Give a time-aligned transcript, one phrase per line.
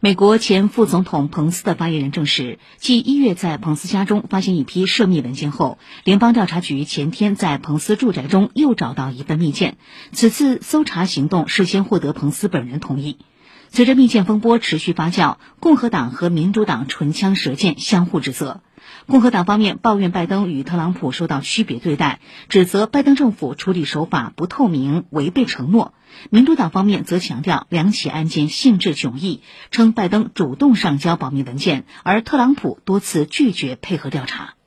[0.00, 9.76] 美国前副总统彭斯的发言人证实，继一月在彭斯家中发现一批涉密文件后，联邦调查局前天在彭斯住宅中又找到一份密件。
[10.12, 13.18] 此次搜查行动事先获得彭斯本人同意。
[13.70, 18.60] 随着密件风波持续发酵，共和党和民主党唇枪舌剑，相互指责。
[19.06, 25.92] 共和党方面抱怨拜登与特朗普受到区别对待，指责拜登政府处理手法不透明、违背承诺；
[26.30, 34.57] 民主党方面则强调两起案件性质迥异，称拜登主动上交保密文件，而特朗普多次拒绝配合调查。